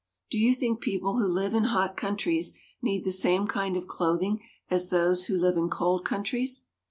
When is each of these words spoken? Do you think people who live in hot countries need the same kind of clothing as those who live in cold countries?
Do 0.31 0.39
you 0.39 0.55
think 0.55 0.79
people 0.81 1.19
who 1.19 1.27
live 1.27 1.53
in 1.53 1.65
hot 1.65 1.95
countries 1.95 2.55
need 2.81 3.03
the 3.03 3.11
same 3.11 3.45
kind 3.45 3.77
of 3.77 3.85
clothing 3.85 4.39
as 4.67 4.89
those 4.89 5.25
who 5.27 5.37
live 5.37 5.57
in 5.57 5.69
cold 5.69 6.05
countries? 6.05 6.63